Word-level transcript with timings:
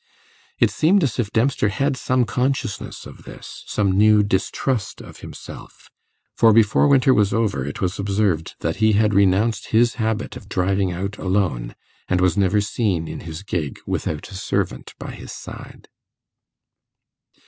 It 0.57 0.71
seemed 0.71 1.03
as 1.03 1.19
if 1.19 1.29
Dempster 1.31 1.69
had 1.69 1.95
some 1.95 2.25
consciousness 2.25 3.05
of 3.05 3.21
this 3.21 3.63
some 3.67 3.91
new 3.91 4.23
distrust 4.23 4.99
of 4.99 5.17
himself; 5.19 5.91
for, 6.33 6.51
before 6.51 6.87
winter 6.87 7.13
was 7.13 7.35
over, 7.35 7.63
it 7.67 7.81
was 7.81 7.99
observed 7.99 8.55
that 8.61 8.77
he 8.77 8.93
had 8.93 9.13
renounced 9.13 9.67
his 9.67 9.97
habit 10.01 10.35
of 10.35 10.49
driving 10.49 10.91
out 10.91 11.19
alone, 11.19 11.75
and 12.07 12.19
was 12.19 12.35
never 12.35 12.61
seen 12.61 13.07
in 13.07 13.19
his 13.19 13.43
gig 13.43 13.77
without 13.85 14.31
a 14.31 14.35
servant 14.35 14.95
by 14.97 15.11
his 15.11 15.31
side. 15.31 15.87